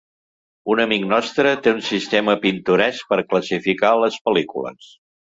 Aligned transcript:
Un 0.75 0.79
amic 0.83 1.03
nostre 1.09 1.49
té 1.67 1.73
un 1.75 1.83
sistema 1.89 2.35
pintoresc 2.45 3.11
per 3.11 3.19
classificar 3.35 3.93
les 4.05 4.17
pel·lícules. 4.29 4.89